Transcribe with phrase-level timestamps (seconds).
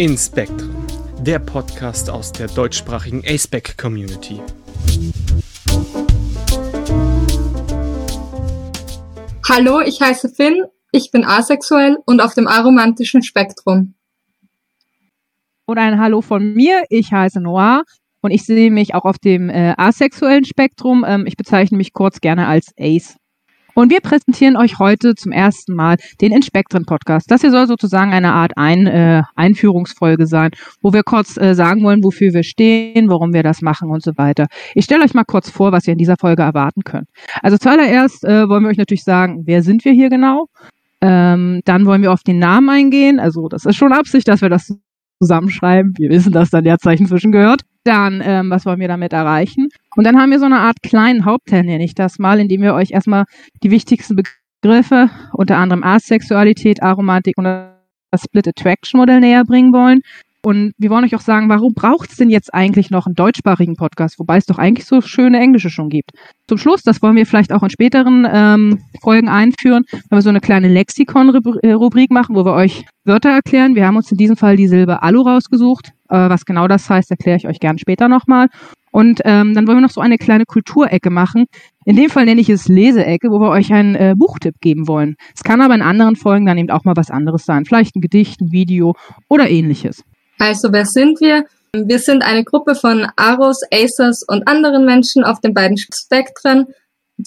[0.00, 0.86] In Spectrum,
[1.20, 4.40] der Podcast aus der deutschsprachigen ASPEC Community.
[9.46, 13.92] Hallo, ich heiße Finn, ich bin asexuell und auf dem aromantischen Spektrum.
[15.66, 17.82] Und ein Hallo von mir, ich heiße Noah
[18.22, 21.04] und ich sehe mich auch auf dem äh, asexuellen Spektrum.
[21.06, 23.19] Ähm, ich bezeichne mich kurz gerne als Ace.
[23.74, 27.30] Und wir präsentieren euch heute zum ersten Mal den Inspektren Podcast.
[27.30, 30.50] Das hier soll sozusagen eine Art Ein, äh, Einführungsfolge sein,
[30.82, 34.12] wo wir kurz äh, sagen wollen, wofür wir stehen, warum wir das machen und so
[34.16, 34.46] weiter.
[34.74, 37.08] Ich stelle euch mal kurz vor, was ihr in dieser Folge erwarten könnt.
[37.42, 40.46] Also zuallererst äh, wollen wir euch natürlich sagen, wer sind wir hier genau?
[41.00, 43.20] Ähm, dann wollen wir auf den Namen eingehen.
[43.20, 44.74] Also das ist schon Absicht, dass wir das
[45.20, 45.94] zusammenschreiben.
[45.96, 47.62] Wir wissen, dass da Leerzeichen zwischen gehört.
[47.84, 49.68] Dann, ähm, was wollen wir damit erreichen?
[49.96, 52.74] Und dann haben wir so eine Art kleinen Hauptteil, nenne ich das mal, indem wir
[52.74, 53.24] euch erstmal
[53.62, 54.16] die wichtigsten
[54.62, 60.00] Begriffe, unter anderem Asexualität, Aromantik und das Split Attraction Modell näher bringen wollen.
[60.42, 63.76] Und wir wollen euch auch sagen, warum braucht es denn jetzt eigentlich noch einen deutschsprachigen
[63.76, 66.12] Podcast, wobei es doch eigentlich so schöne Englische schon gibt.
[66.48, 70.30] Zum Schluss, das wollen wir vielleicht auch in späteren ähm, Folgen einführen, wenn wir so
[70.30, 73.74] eine kleine Lexikon-Rubrik machen, wo wir euch Wörter erklären.
[73.74, 75.92] Wir haben uns in diesem Fall die Silbe Alu rausgesucht.
[76.08, 78.48] Äh, was genau das heißt, erkläre ich euch gern später nochmal.
[78.90, 81.46] Und ähm, dann wollen wir noch so eine kleine Kulturecke machen.
[81.84, 85.16] In dem Fall nenne ich es Leseecke, wo wir euch einen äh, Buchtipp geben wollen.
[85.34, 87.64] Es kann aber in anderen Folgen dann eben auch mal was anderes sein.
[87.64, 88.94] Vielleicht ein Gedicht, ein Video
[89.28, 90.02] oder ähnliches.
[90.38, 91.44] Also wer sind wir?
[91.72, 96.66] Wir sind eine Gruppe von Aros, Acers und anderen Menschen auf den beiden Spektren,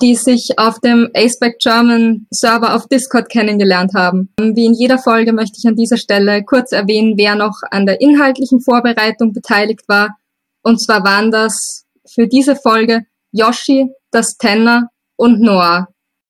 [0.02, 4.30] die sich auf dem Aspect German Server auf Discord kennengelernt haben.
[4.38, 8.02] Wie in jeder Folge möchte ich an dieser Stelle kurz erwähnen, wer noch an der
[8.02, 10.17] inhaltlichen Vorbereitung beteiligt war.
[10.64, 15.88] Und zwar waren das für diese Folge Yoshi, das Tenner und Noah.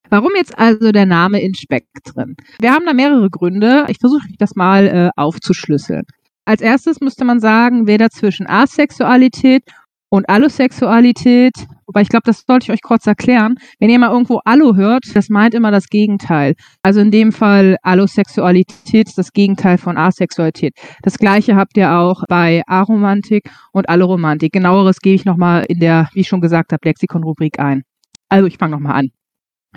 [0.09, 2.36] Warum jetzt also der Name in Spektren?
[2.59, 3.86] Wir haben da mehrere Gründe.
[3.88, 6.04] Ich versuche das mal äh, aufzuschlüsseln.
[6.45, 9.64] Als erstes müsste man sagen, weder zwischen Asexualität
[10.10, 11.54] und Allosexualität,
[11.93, 13.55] wobei ich glaube, das sollte ich euch kurz erklären.
[13.80, 16.55] Wenn ihr mal irgendwo Allo hört, das meint immer das Gegenteil.
[16.81, 20.73] Also in dem Fall Allosexualität das Gegenteil von Asexualität.
[21.04, 24.52] Das gleiche habt ihr auch bei Aromantik und Alloromantik.
[24.54, 27.83] Genaueres gebe ich nochmal in der, wie ich schon gesagt habe, Lexikon-Rubrik ein.
[28.27, 29.10] Also ich fange nochmal an.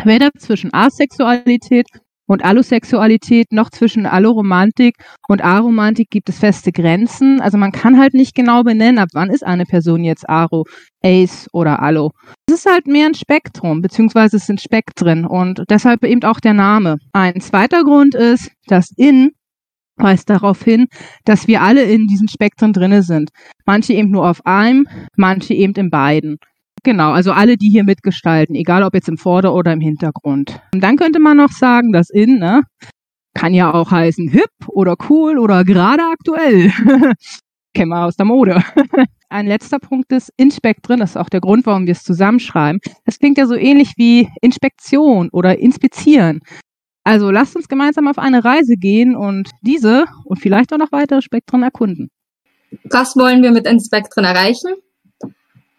[0.04, 1.86] Weder zwischen Asexualität
[2.26, 4.96] und Allosexualität noch zwischen Alloromantik
[5.28, 7.40] und Aromantik gibt es feste Grenzen.
[7.40, 10.64] Also man kann halt nicht genau benennen, ab wann ist eine Person jetzt Aro,
[11.02, 12.10] Ace oder Allo.
[12.48, 16.54] Es ist halt mehr ein Spektrum, beziehungsweise es sind Spektren und deshalb eben auch der
[16.54, 16.96] Name.
[17.12, 19.30] Ein zweiter Grund ist, dass in
[19.98, 20.86] weist darauf hin,
[21.24, 23.30] dass wir alle in diesen Spektren drinne sind.
[23.64, 24.86] Manche eben nur auf einem,
[25.16, 26.36] manche eben in beiden.
[26.86, 30.60] Genau, also alle, die hier mitgestalten, egal ob jetzt im Vorder- oder im Hintergrund.
[30.72, 32.62] Und dann könnte man noch sagen, das In, ne,
[33.34, 36.70] kann ja auch heißen hip oder cool oder gerade aktuell.
[37.74, 38.62] Kennen wir aus der Mode.
[39.28, 42.78] Ein letzter Punkt ist Inspektrin, das ist auch der Grund, warum wir es zusammenschreiben.
[43.04, 46.38] Das klingt ja so ähnlich wie Inspektion oder Inspizieren.
[47.02, 51.20] Also lasst uns gemeinsam auf eine Reise gehen und diese und vielleicht auch noch weitere
[51.20, 52.10] Spektren erkunden.
[52.84, 54.74] Was wollen wir mit Inspektren erreichen?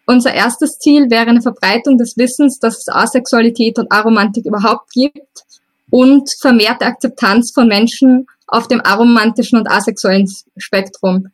[0.09, 5.43] Unser erstes Ziel wäre eine Verbreitung des Wissens, dass es Asexualität und Aromantik überhaupt gibt
[5.89, 11.27] und vermehrte Akzeptanz von Menschen auf dem aromantischen und asexuellen Spektrum.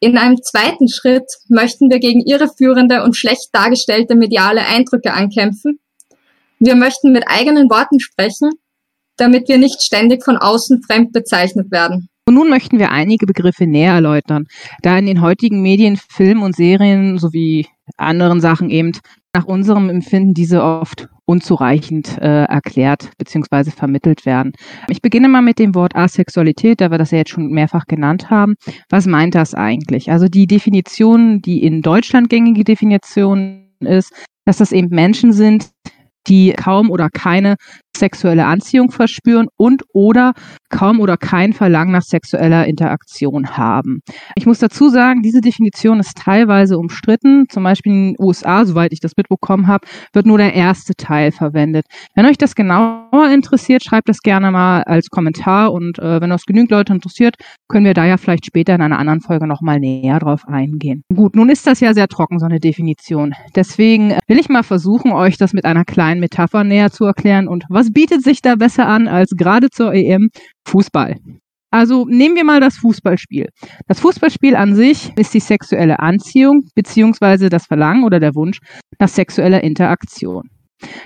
[0.00, 5.78] In einem zweiten Schritt möchten wir gegen irreführende und schlecht dargestellte mediale Eindrücke ankämpfen.
[6.58, 8.52] Wir möchten mit eigenen Worten sprechen,
[9.16, 12.07] damit wir nicht ständig von außen fremd bezeichnet werden.
[12.28, 14.48] Und nun möchten wir einige Begriffe näher erläutern,
[14.82, 17.66] da in den heutigen Medien, Filmen und Serien sowie
[17.96, 18.92] anderen Sachen eben
[19.34, 23.70] nach unserem Empfinden diese oft unzureichend äh, erklärt bzw.
[23.70, 24.52] vermittelt werden.
[24.88, 28.28] Ich beginne mal mit dem Wort Asexualität, da wir das ja jetzt schon mehrfach genannt
[28.28, 28.56] haben.
[28.90, 30.10] Was meint das eigentlich?
[30.10, 34.12] Also die Definition, die in Deutschland gängige Definition ist,
[34.44, 35.70] dass das eben Menschen sind,
[36.26, 37.56] die kaum oder keine
[37.96, 40.32] sexuelle Anziehung verspüren und oder
[40.70, 44.00] kaum oder kein Verlangen nach sexueller Interaktion haben.
[44.36, 47.46] Ich muss dazu sagen, diese Definition ist teilweise umstritten.
[47.48, 51.32] Zum Beispiel in den USA, soweit ich das mitbekommen habe, wird nur der erste Teil
[51.32, 51.86] verwendet.
[52.14, 56.44] Wenn euch das genauer interessiert, schreibt das gerne mal als Kommentar und äh, wenn das
[56.44, 57.34] genügend Leute interessiert,
[57.68, 61.02] können wir da ja vielleicht später in einer anderen Folge nochmal näher drauf eingehen.
[61.14, 63.34] Gut, nun ist das ja sehr trocken, so eine Definition.
[63.56, 67.64] Deswegen will ich mal versuchen, euch das mit einer kleinen Metapher näher zu erklären und
[67.68, 70.30] was bietet sich da besser an als gerade zur EM
[70.66, 71.16] Fußball?
[71.70, 73.48] Also nehmen wir mal das Fußballspiel.
[73.86, 78.58] Das Fußballspiel an sich ist die sexuelle Anziehung beziehungsweise das Verlangen oder der Wunsch
[78.98, 80.48] nach sexueller Interaktion.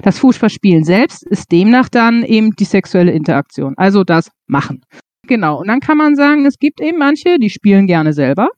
[0.02, 4.82] Das Fußballspielen selbst ist demnach dann eben die sexuelle Interaktion, also das Machen.
[5.26, 5.60] Genau.
[5.60, 8.48] Und dann kann man sagen, es gibt eben manche, die spielen gerne selber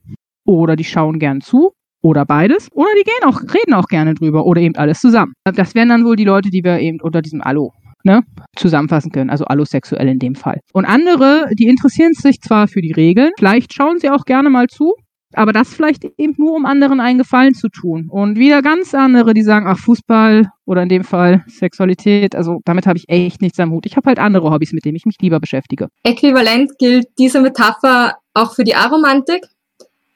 [0.44, 1.72] oder die schauen gern zu
[2.04, 2.68] oder beides.
[2.72, 5.32] Oder die gehen auch, reden auch gerne drüber oder eben alles zusammen.
[5.44, 7.72] Das wären dann wohl die Leute, die wir eben unter diesem Allo
[8.04, 8.22] ne,
[8.56, 10.60] zusammenfassen können, also allosexuell in dem Fall.
[10.74, 14.66] Und andere, die interessieren sich zwar für die Regeln, vielleicht schauen sie auch gerne mal
[14.66, 14.92] zu,
[15.32, 18.08] aber das vielleicht eben nur, um anderen einen Gefallen zu tun.
[18.10, 22.86] Und wieder ganz andere, die sagen, ach, Fußball oder in dem Fall Sexualität, also damit
[22.86, 23.86] habe ich echt nichts am Hut.
[23.86, 25.88] Ich habe halt andere Hobbys, mit denen ich mich lieber beschäftige.
[26.04, 29.46] Äquivalent gilt diese Metapher auch für die Aromantik.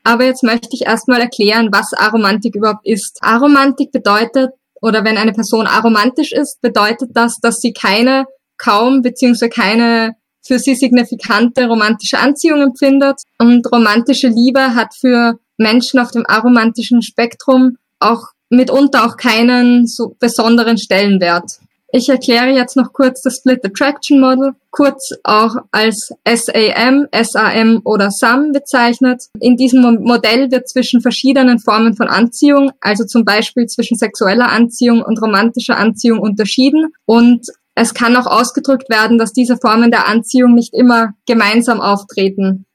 [0.09, 3.19] Aber jetzt möchte ich erstmal erklären, was Aromantik überhaupt ist.
[3.21, 8.25] Aromantik bedeutet, oder wenn eine Person aromantisch ist, bedeutet das, dass sie keine,
[8.57, 10.15] kaum beziehungsweise keine
[10.47, 13.21] für sie signifikante romantische Anziehung empfindet.
[13.39, 20.17] Und romantische Liebe hat für Menschen auf dem aromantischen Spektrum auch mitunter auch keinen so
[20.19, 21.59] besonderen Stellenwert.
[21.91, 28.11] Ich erkläre jetzt noch kurz das Split Attraction Model, kurz auch als SAM, SAM oder
[28.11, 29.25] SAM bezeichnet.
[29.41, 35.01] In diesem Modell wird zwischen verschiedenen Formen von Anziehung, also zum Beispiel zwischen sexueller Anziehung
[35.01, 36.89] und romantischer Anziehung unterschieden.
[37.07, 42.67] Und es kann auch ausgedrückt werden, dass diese Formen der Anziehung nicht immer gemeinsam auftreten.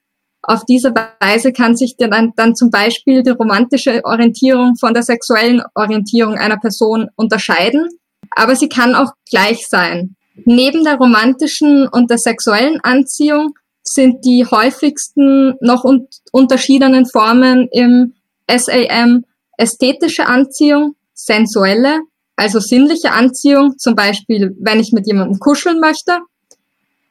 [0.42, 5.62] Auf diese Weise kann sich dann, dann zum Beispiel die romantische Orientierung von der sexuellen
[5.76, 7.90] Orientierung einer Person unterscheiden
[8.36, 10.16] aber sie kann auch gleich sein.
[10.46, 13.54] Neben der romantischen und der sexuellen Anziehung
[13.84, 18.14] sind die häufigsten noch un unterschiedenen Formen im
[18.50, 19.26] SAM
[19.58, 22.00] ästhetische Anziehung, sensuelle,
[22.36, 26.20] also sinnliche Anziehung, zum Beispiel wenn ich mit jemandem kuscheln möchte,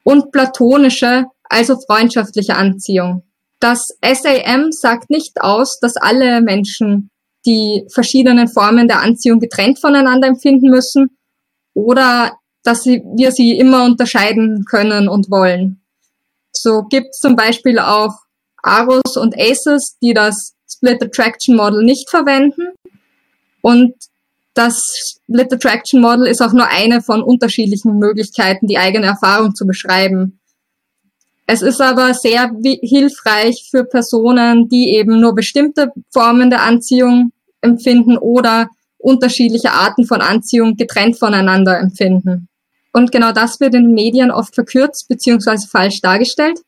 [0.03, 3.23] und platonische, also freundschaftliche Anziehung.
[3.59, 7.09] Das SAM sagt nicht aus, dass alle Menschen
[7.45, 11.17] die verschiedenen Formen der Anziehung getrennt voneinander empfinden müssen
[11.73, 15.81] oder dass wir sie immer unterscheiden können und wollen.
[16.53, 18.13] So gibt es zum Beispiel auch
[18.61, 22.73] Aros und Aces, die das Split Attraction Model nicht verwenden.
[23.61, 23.93] Und
[24.53, 24.81] das
[25.27, 30.39] Split Attraction Model ist auch nur eine von unterschiedlichen Möglichkeiten, die eigene Erfahrung zu beschreiben.
[31.45, 32.51] Es ist aber sehr
[32.81, 37.31] hilfreich für Personen, die eben nur bestimmte Formen der Anziehung
[37.61, 42.47] empfinden oder unterschiedliche Arten von Anziehung getrennt voneinander empfinden.
[42.93, 45.67] Und genau das wird in den Medien oft verkürzt bzw.
[45.69, 46.59] falsch dargestellt.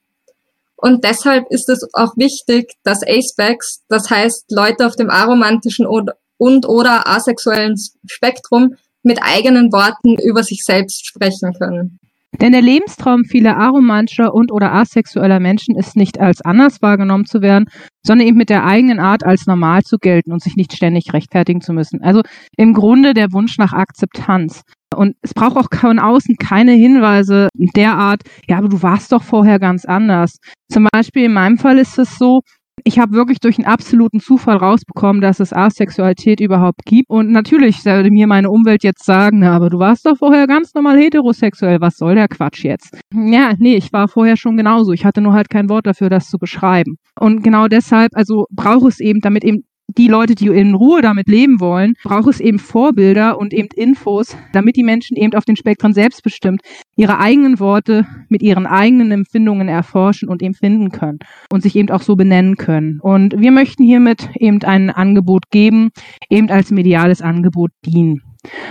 [0.75, 6.65] Und deshalb ist es auch wichtig, dass Acebags, das heißt Leute auf dem aromantischen und
[6.65, 7.75] oder asexuellen
[8.05, 11.99] Spektrum, mit eigenen Worten über sich selbst sprechen können.
[12.41, 17.41] Denn der Lebenstraum vieler aromantischer und oder asexueller Menschen ist nicht als anders wahrgenommen zu
[17.41, 17.65] werden,
[18.05, 21.61] sondern eben mit der eigenen Art als normal zu gelten und sich nicht ständig rechtfertigen
[21.61, 22.01] zu müssen.
[22.01, 22.21] Also
[22.57, 24.61] im Grunde der Wunsch nach Akzeptanz.
[24.95, 29.59] Und es braucht auch von außen keine Hinweise derart, ja, aber du warst doch vorher
[29.59, 30.37] ganz anders.
[30.71, 32.41] Zum Beispiel in meinem Fall ist es so,
[32.83, 37.09] ich habe wirklich durch einen absoluten Zufall rausbekommen, dass es Asexualität überhaupt gibt.
[37.09, 40.73] Und natürlich sollte mir meine Umwelt jetzt sagen, na, aber du warst doch vorher ganz
[40.73, 41.79] normal heterosexuell.
[41.81, 42.97] Was soll der Quatsch jetzt?
[43.13, 44.91] Ja, nee, ich war vorher schon genauso.
[44.91, 46.97] Ich hatte nur halt kein Wort dafür, das zu beschreiben.
[47.19, 51.27] Und genau deshalb, also brauche es eben, damit eben die Leute, die in Ruhe damit
[51.27, 55.55] leben wollen, braucht es eben Vorbilder und eben Infos, damit die Menschen eben auf den
[55.55, 56.61] Spektren selbstbestimmt
[56.95, 61.19] ihre eigenen Worte mit ihren eigenen Empfindungen erforschen und eben finden können
[61.51, 62.99] und sich eben auch so benennen können.
[63.01, 65.89] Und wir möchten hiermit eben ein Angebot geben,
[66.29, 68.21] eben als mediales Angebot dienen.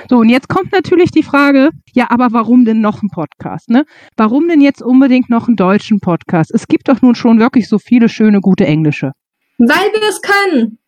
[0.08, 3.84] So, und jetzt kommt natürlich die Frage, ja, aber warum denn noch ein Podcast, ne?
[4.16, 6.52] Warum denn jetzt unbedingt noch einen deutschen Podcast?
[6.54, 9.12] Es gibt doch nun schon wirklich so viele schöne, gute englische.
[9.58, 10.78] Weil wir es können.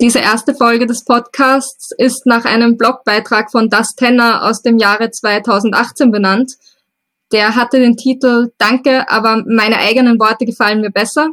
[0.00, 5.10] Diese erste Folge des Podcasts ist nach einem Blogbeitrag von Das Tenner aus dem Jahre
[5.10, 6.54] 2018 benannt.
[7.32, 11.28] Der hatte den Titel Danke, aber meine eigenen Worte gefallen mir besser.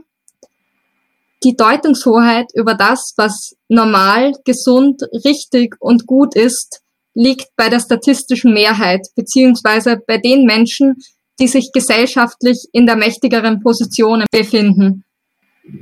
[1.44, 6.82] Die Deutungshoheit über das, was normal, gesund, richtig und gut ist,
[7.14, 10.98] liegt bei der statistischen Mehrheit, beziehungsweise bei den Menschen,
[11.40, 15.04] die sich gesellschaftlich in der mächtigeren Position befinden.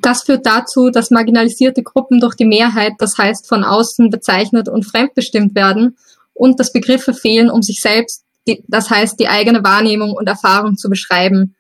[0.02, 4.84] Das führt dazu, dass marginalisierte Gruppen durch die Mehrheit, das heißt von außen bezeichnet und
[4.84, 5.98] fremdbestimmt werden
[6.34, 8.24] und dass Begriffe fehlen, um sich selbst,
[8.68, 11.56] das heißt die eigene Wahrnehmung und Erfahrung zu beschreiben.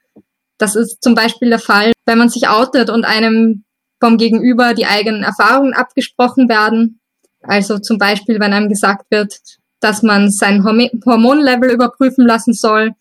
[0.58, 3.64] Das ist zum Beispiel der Fall, wenn man sich outet und einem
[4.00, 7.00] vom Gegenüber die eigenen Erfahrungen abgesprochen werden.
[7.42, 9.40] Also zum Beispiel, wenn einem gesagt wird,
[9.80, 12.92] dass man sein Hormonlevel überprüfen lassen soll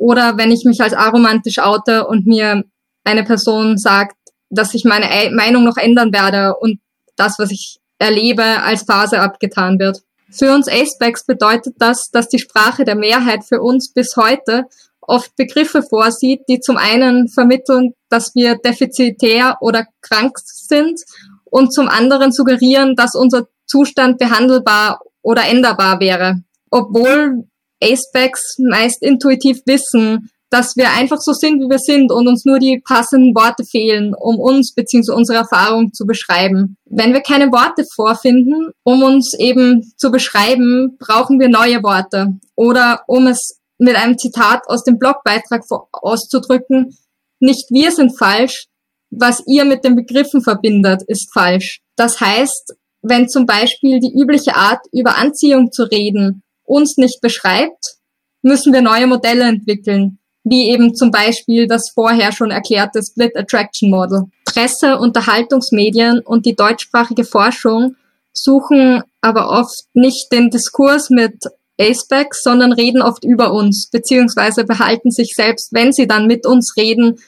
[0.00, 2.64] oder wenn ich mich als aromantisch oute und mir
[3.04, 4.16] eine Person sagt,
[4.48, 6.80] dass ich meine Meinung noch ändern werde und
[7.16, 9.98] das, was ich erlebe, als Phase abgetan wird.
[10.30, 14.64] Für uns Acebacks bedeutet das, dass die Sprache der Mehrheit für uns bis heute
[15.02, 20.98] oft Begriffe vorsieht, die zum einen vermitteln, dass wir defizitär oder krank sind
[21.44, 26.36] und zum anderen suggerieren, dass unser Zustand behandelbar oder änderbar wäre.
[26.70, 27.44] Obwohl
[27.82, 32.58] Acebacks meist intuitiv wissen, dass wir einfach so sind, wie wir sind und uns nur
[32.58, 35.12] die passenden Worte fehlen, um uns bzw.
[35.12, 36.76] unsere Erfahrung zu beschreiben.
[36.86, 42.38] Wenn wir keine Worte vorfinden, um uns eben zu beschreiben, brauchen wir neue Worte.
[42.56, 46.96] Oder um es mit einem Zitat aus dem Blogbeitrag auszudrücken,
[47.38, 48.66] nicht wir sind falsch,
[49.10, 51.80] was ihr mit den Begriffen verbindet, ist falsch.
[51.96, 57.96] Das heißt, wenn zum Beispiel die übliche Art, über Anziehung zu reden, uns nicht beschreibt,
[58.42, 63.90] müssen wir neue Modelle entwickeln, wie eben zum Beispiel das vorher schon erklärte Split Attraction
[63.90, 64.24] Model.
[64.46, 67.96] Presse, Unterhaltungsmedien und die deutschsprachige Forschung
[68.32, 71.34] suchen aber oft nicht den Diskurs mit
[71.78, 76.74] Acebacks, sondern reden oft über uns, beziehungsweise behalten sich selbst, wenn sie dann mit uns
[76.76, 77.18] reden,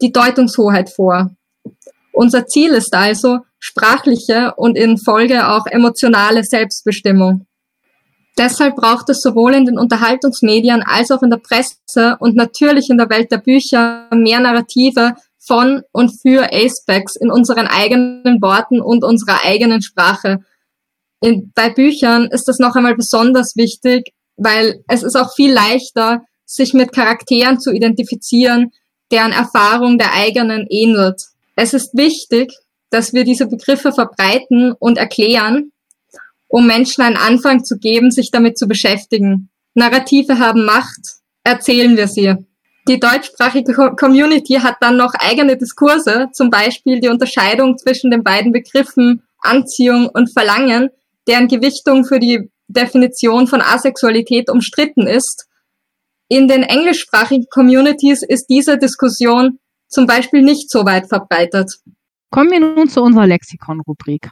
[0.00, 1.30] die Deutungshoheit vor.
[2.12, 7.46] Unser Ziel ist also sprachliche und in Folge auch emotionale Selbstbestimmung.
[8.38, 12.96] Deshalb braucht es sowohl in den Unterhaltungsmedien als auch in der Presse und natürlich in
[12.96, 19.04] der Welt der Bücher mehr Narrative von und für Acebacks in unseren eigenen Worten und
[19.04, 20.38] unserer eigenen Sprache.
[21.20, 26.22] In, bei Büchern ist das noch einmal besonders wichtig, weil es ist auch viel leichter,
[26.46, 28.72] sich mit Charakteren zu identifizieren,
[29.10, 31.22] deren Erfahrung der eigenen ähnelt.
[31.54, 32.52] Es ist wichtig,
[32.90, 35.72] dass wir diese Begriffe verbreiten und erklären,
[36.52, 39.48] um Menschen einen Anfang zu geben, sich damit zu beschäftigen.
[39.72, 41.00] Narrative haben Macht,
[41.44, 42.34] erzählen wir sie.
[42.86, 48.52] Die deutschsprachige Community hat dann noch eigene Diskurse, zum Beispiel die Unterscheidung zwischen den beiden
[48.52, 50.90] Begriffen Anziehung und Verlangen,
[51.26, 55.46] deren Gewichtung für die Definition von Asexualität umstritten ist.
[56.28, 61.78] In den englischsprachigen Communities ist diese Diskussion zum Beispiel nicht so weit verbreitet.
[62.32, 64.30] Kommen wir nun zu unserer Lexikon-Rubrik.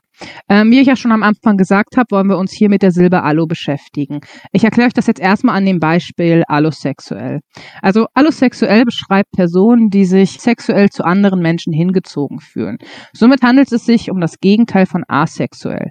[0.48, 2.92] Ähm, wie ich ja schon am Anfang gesagt habe, wollen wir uns hier mit der
[2.92, 4.20] Silbe Allo beschäftigen.
[4.52, 7.40] Ich erkläre euch das jetzt erstmal an dem Beispiel allosexuell.
[7.82, 12.78] Also allosexuell beschreibt Personen, die sich sexuell zu anderen Menschen hingezogen fühlen.
[13.12, 15.90] Somit handelt es sich um das Gegenteil von asexuell.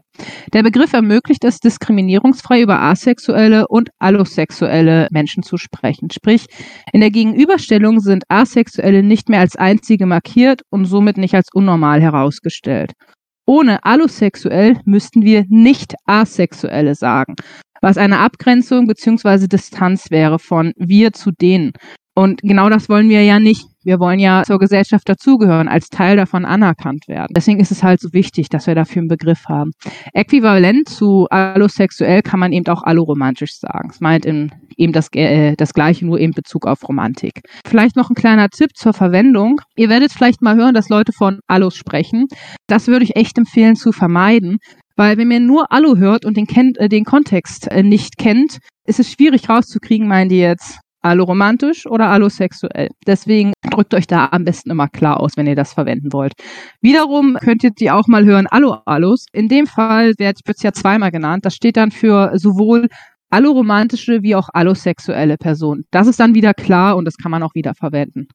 [0.53, 6.09] Der Begriff ermöglicht es, diskriminierungsfrei über asexuelle und allosexuelle Menschen zu sprechen.
[6.11, 6.45] Sprich,
[6.91, 12.01] in der Gegenüberstellung sind Asexuelle nicht mehr als einzige markiert und somit nicht als unnormal
[12.01, 12.93] herausgestellt.
[13.45, 17.35] Ohne allosexuell müssten wir nicht asexuelle sagen,
[17.81, 19.47] was eine Abgrenzung bzw.
[19.47, 21.71] Distanz wäre von wir zu denen.
[22.13, 23.68] Und genau das wollen wir ja nicht.
[23.83, 27.33] Wir wollen ja zur Gesellschaft dazugehören, als Teil davon anerkannt werden.
[27.35, 29.71] Deswegen ist es halt so wichtig, dass wir dafür einen Begriff haben.
[30.13, 33.89] Äquivalent zu allosexuell kann man eben auch alloromantisch sagen.
[33.91, 37.41] Es meint eben das, äh, das Gleiche, nur eben Bezug auf Romantik.
[37.65, 39.61] Vielleicht noch ein kleiner Tipp zur Verwendung.
[39.77, 42.27] Ihr werdet vielleicht mal hören, dass Leute von Allos sprechen.
[42.67, 44.57] Das würde ich echt empfehlen zu vermeiden,
[44.97, 48.57] weil wenn man nur Allo hört und den, kennt, äh, den Kontext äh, nicht kennt,
[48.85, 52.89] ist es schwierig rauszukriegen, meinen die jetzt alloromantisch oder allosexuell.
[53.07, 56.33] Deswegen drückt euch da am besten immer klar aus, wenn ihr das verwenden wollt.
[56.81, 59.25] Wiederum könnt ihr die auch mal hören, allo-allos.
[59.31, 61.45] In dem Fall wird es ja zweimal genannt.
[61.45, 62.87] Das steht dann für sowohl
[63.29, 65.85] alloromantische wie auch allosexuelle Personen.
[65.91, 68.27] Das ist dann wieder klar und das kann man auch wieder verwenden.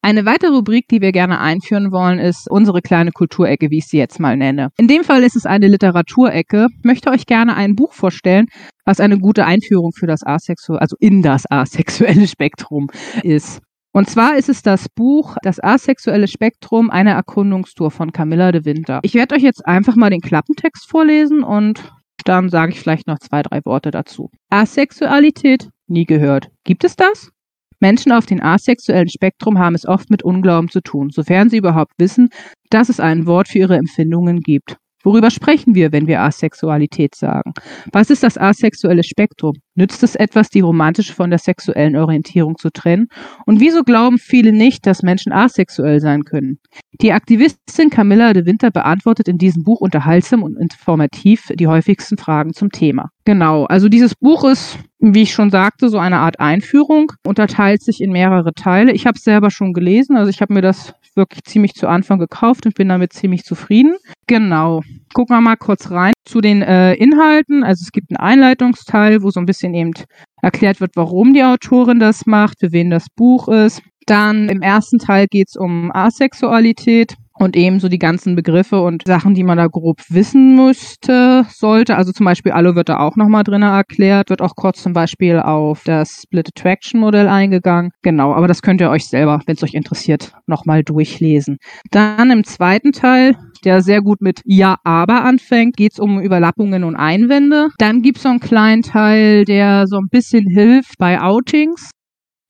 [0.00, 3.98] Eine weitere Rubrik, die wir gerne einführen wollen, ist unsere kleine Kulturecke, wie ich sie
[3.98, 4.68] jetzt mal nenne.
[4.78, 6.68] In dem Fall ist es eine Literaturecke.
[6.78, 8.46] Ich möchte euch gerne ein Buch vorstellen,
[8.84, 12.86] was eine gute Einführung für das asexuelle, also in das asexuelle Spektrum
[13.22, 13.60] ist.
[13.92, 19.00] Und zwar ist es das Buch Das asexuelle Spektrum, eine Erkundungstour von Camilla de Winter.
[19.02, 21.92] Ich werde euch jetzt einfach mal den Klappentext vorlesen und
[22.24, 24.30] dann sage ich vielleicht noch zwei, drei Worte dazu.
[24.50, 26.50] Asexualität, nie gehört.
[26.64, 27.32] Gibt es das?
[27.80, 31.92] Menschen auf dem asexuellen Spektrum haben es oft mit Unglauben zu tun, sofern sie überhaupt
[31.98, 32.28] wissen,
[32.70, 34.76] dass es ein Wort für ihre Empfindungen gibt.
[35.04, 37.52] Worüber sprechen wir, wenn wir Asexualität sagen?
[37.92, 39.54] Was ist das asexuelle Spektrum?
[39.76, 43.06] Nützt es etwas, die romantische von der sexuellen Orientierung zu trennen?
[43.46, 46.58] Und wieso glauben viele nicht, dass Menschen asexuell sein können?
[47.00, 52.52] Die Aktivistin Camilla de Winter beantwortet in diesem Buch unterhaltsam und informativ die häufigsten Fragen
[52.52, 53.10] zum Thema.
[53.28, 58.00] Genau, also dieses Buch ist, wie ich schon sagte, so eine Art Einführung, unterteilt sich
[58.00, 58.90] in mehrere Teile.
[58.92, 62.18] Ich habe es selber schon gelesen, also ich habe mir das wirklich ziemlich zu Anfang
[62.18, 63.98] gekauft und bin damit ziemlich zufrieden.
[64.26, 64.80] Genau.
[65.12, 67.64] Gucken wir mal kurz rein zu den äh, Inhalten.
[67.64, 69.92] Also es gibt einen Einleitungsteil, wo so ein bisschen eben
[70.40, 73.82] erklärt wird, warum die Autorin das macht, für wen das Buch ist.
[74.06, 79.34] Dann im ersten Teil geht es um Asexualität und ebenso die ganzen Begriffe und Sachen,
[79.34, 81.96] die man da grob wissen müsste, sollte.
[81.96, 85.38] Also zum Beispiel Alu wird da auch nochmal drin erklärt, wird auch kurz zum Beispiel
[85.38, 87.90] auf das Split Attraction Modell eingegangen.
[88.02, 91.58] Genau, aber das könnt ihr euch selber, wenn es euch interessiert, nochmal durchlesen.
[91.90, 96.84] Dann im zweiten Teil der sehr gut mit Ja, aber anfängt, geht es um Überlappungen
[96.84, 97.68] und Einwände.
[97.78, 101.90] Dann gibt es so einen kleinen Teil, der so ein bisschen hilft bei Outings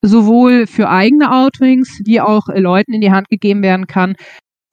[0.02, 4.14] sowohl für eigene Outings, wie auch Leuten in die Hand gegeben werden kann,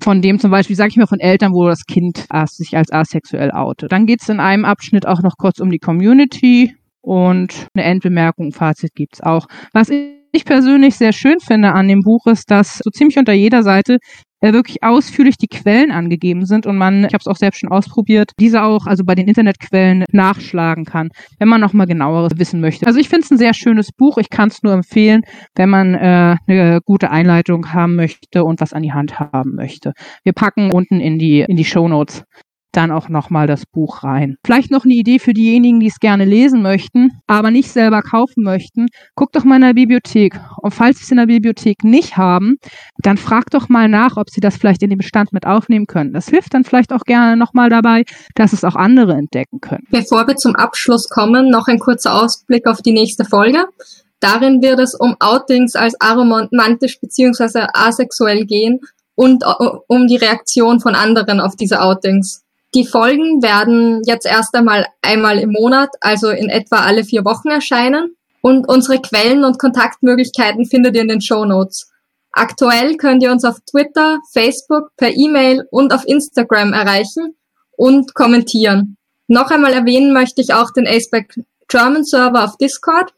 [0.05, 3.49] von dem zum Beispiel, sage ich mal, von Eltern, wo das Kind sich als asexuell
[3.49, 3.91] outet.
[3.91, 8.51] Dann geht es in einem Abschnitt auch noch kurz um die Community und eine Endbemerkung,
[8.51, 9.47] Fazit gibt's auch.
[9.73, 13.63] Was ich persönlich sehr schön finde an dem Buch ist, dass so ziemlich unter jeder
[13.63, 13.97] Seite
[14.41, 17.69] äh, wirklich ausführlich die Quellen angegeben sind und man, ich habe es auch selbst schon
[17.69, 22.61] ausprobiert, diese auch also bei den Internetquellen nachschlagen kann, wenn man noch mal genaueres wissen
[22.61, 22.85] möchte.
[22.87, 24.17] Also ich finde es ein sehr schönes Buch.
[24.17, 25.21] Ich kann es nur empfehlen,
[25.55, 29.93] wenn man äh, eine gute Einleitung haben möchte und was an die Hand haben möchte.
[30.23, 32.23] Wir packen unten in die in die Show Notes
[32.75, 34.37] dann auch nochmal das Buch rein.
[34.45, 38.43] Vielleicht noch eine Idee für diejenigen, die es gerne lesen möchten, aber nicht selber kaufen
[38.43, 38.87] möchten.
[39.15, 40.39] Guckt doch mal in der Bibliothek.
[40.61, 42.57] Und falls Sie es in der Bibliothek nicht haben,
[42.97, 46.13] dann fragt doch mal nach, ob Sie das vielleicht in den Bestand mit aufnehmen können.
[46.13, 48.03] Das hilft dann vielleicht auch gerne nochmal dabei,
[48.35, 49.83] dass es auch andere entdecken können.
[49.91, 53.65] Bevor wir zum Abschluss kommen, noch ein kurzer Ausblick auf die nächste Folge.
[54.19, 57.67] Darin wird es um Outings als aromantisch bzw.
[57.73, 58.79] asexuell gehen
[59.15, 62.44] und äh, um die Reaktion von anderen auf diese Outings.
[62.75, 67.47] Die Folgen werden jetzt erst einmal einmal im Monat, also in etwa alle vier Wochen
[67.47, 68.17] erscheinen.
[68.41, 71.89] Und unsere Quellen und Kontaktmöglichkeiten findet ihr in den Show Notes.
[72.33, 77.35] Aktuell könnt ihr uns auf Twitter, Facebook, per E-Mail und auf Instagram erreichen
[77.77, 78.97] und kommentieren.
[79.27, 81.33] Noch einmal erwähnen möchte ich auch den Aceback
[81.69, 83.13] German Server auf Discord.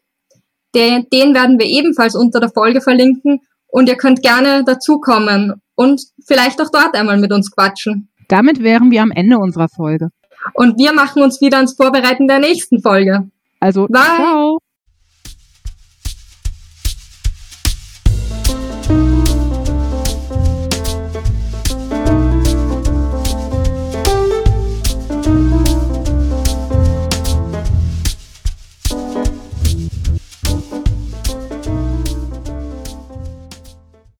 [0.72, 6.00] Den, den werden wir ebenfalls unter der Folge verlinken und ihr könnt gerne dazukommen und
[6.24, 8.08] vielleicht auch dort einmal mit uns quatschen.
[8.28, 10.08] Damit wären wir am Ende unserer Folge.
[10.54, 13.28] Und wir machen uns wieder ans Vorbereiten der nächsten Folge.
[13.60, 14.02] Also, Bye.
[14.02, 14.58] ciao.